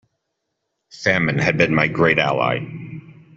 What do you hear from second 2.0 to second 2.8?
ally.